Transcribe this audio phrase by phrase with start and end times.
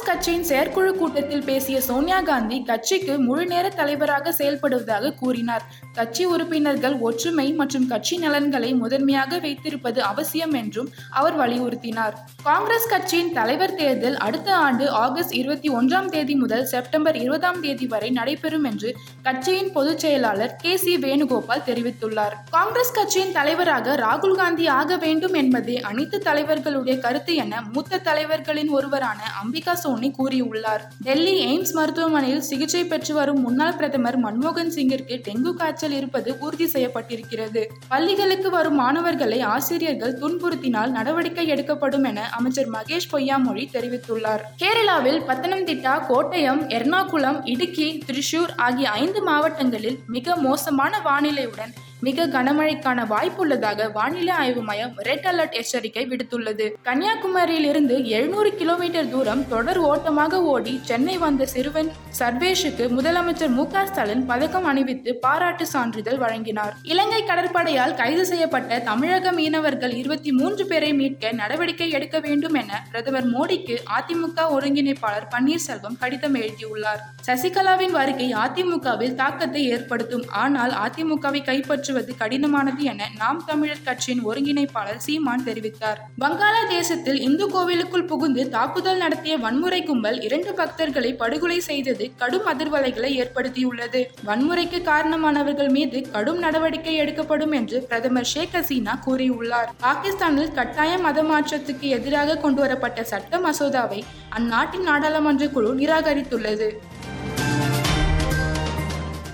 [0.00, 5.64] காங்கிரஸ் கட்சியின் செயற்குழு கூட்டத்தில் பேசிய சோனியா காந்தி கட்சிக்கு முழுநேர தலைவராக செயல்படுவதாக கூறினார்.
[5.92, 12.14] கட்சி உறுப்பினர்கள் ஒற்றுமை மற்றும் கட்சி நலன்களை முதன்மையாக வைத்திருப்பது அவசியம் என்றும் அவர் வலியுறுத்தினார்.
[12.42, 18.10] காங்கிரஸ் கட்சியின் தலைவர் தேர்தல் அடுத்த ஆண்டு ஆகஸ்ட் இருபத்தி ஒன்றாம் தேதி முதல் செப்டம்பர் இருபதாம் தேதி வரை
[18.10, 18.92] நடைபெறும் என்று
[19.28, 22.36] கட்சியின் பொதுச் செயலாளர் கே சி வேணுகோபால் தெரிவித்துள்ளார்.
[22.50, 29.20] காங்கிரஸ் கட்சியின் தலைவராக ராகுல் காந்தி ஆக வேண்டும் என்பதே அனைத்து தலைவர்களுடைய கருத்து என மூத்த தலைவர்களின் ஒருவரான
[29.42, 30.82] அம்பிகா சோனி கூறியுள்ளார்.
[31.04, 37.62] டெல்லி எய்ம்ஸ் மருத்துவமனையில் சிகிச்சை பெற்று வரும் முன்னாள் பிரதமர் மன்மோகன் சிங்கிற்கு டெங்கு காய்ச்சல் இருப்பது உறுதி செய்யப்பட்டிருக்கிறது.
[37.88, 44.44] பள்ளிகளுக்கு வரும் மாணவர்களை ஆசிரியர்கள் துன்புறுத்தினால் நடவடிக்கை எடுக்கப்படும் என அமைச்சர் மகேஷ் பொய்யாமொழி தெரிவித்துள்ளார்.
[44.62, 51.72] கேரளாவில் பத்தனம்திட்டா கோட்டயம் எர்ணாகுளம் இடுக்கி திரிசூர் ஆகிய ஐந்து மாவட்டங்களில் மிக மோசமான வானிலையுடன்
[52.06, 56.66] மிக கனமழைக்கான வாய்ப்புள்ளதாக வானிலை ஆய்வு மையம் ரெட் அலர்ட் எச்சரிக்கை விடுத்துள்ளது.
[56.82, 64.24] கன்னியாகுமரியில் இருந்து எழுநூறு கிலோமீட்டர் தூரம் தொடர் ஓட்டமாக ஓடி சென்னை வந்த சிறுவன் சர்வேஷுக்கு முதலமைச்சர் மு ஸ்டாலின்
[64.26, 66.72] பதக்கம் அணிவித்து பாராட்டு சான்றிதழ் வழங்கினார்.
[66.82, 73.28] இலங்கை கடற்படையால் கைது செய்யப்பட்ட தமிழக மீனவர்கள் இருபத்தி மூன்று பேரை மீட்க நடவடிக்கை எடுக்க வேண்டும் என பிரதமர்
[73.34, 77.04] மோடிக்கு அதிமுக ஒருங்கிணைப்பாளர் பன்னீர்செல்வம் கடிதம் எழுதியுள்ளார்.
[77.26, 80.26] சசிகலாவின் வருகை அதிமுகவில் தாக்கத்தை ஏற்படுத்தும்.
[80.28, 85.98] ஆனால் அதிமுகவை கைப்பற்ற மாற்றுவது கடினமானது என நாம் தமிழர் கட்சியின் ஒருங்கிணைப்பாளர் சீமான் தெரிவித்தார்.
[86.22, 94.02] வங்காளதேசத்தில் இந்து கோவிலுக்குள் புகுந்து தாக்குதல் நடத்திய வன்முறை கும்பல் இரண்டு பக்தர்களை படுகொலை செய்தது கடும் அதிர்வலைகளை ஏற்படுத்தியுள்ளது.
[94.28, 99.68] வன்முறைக்கு காரணமானவர்கள் மீது கடும் நடவடிக்கை எடுக்கப்படும் என்று பிரதமர் ஷேக் ஹசீனா கூறியுள்ளார்.
[99.86, 104.02] பாகிஸ்தானில் கட்டாய மதமாற்றத்துக்கு எதிராக கொண்டுவரப்பட்ட சட்ட மசோதாவை
[104.38, 106.70] அந்நாட்டின் நாடாளுமன்ற குழு நிராகரித்துள்ளது.